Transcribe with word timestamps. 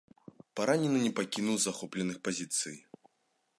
Паранены 0.59 0.99
не 1.01 1.11
пакінуў 1.19 1.57
захопленых 1.67 2.17
пазіцый. 2.29 2.77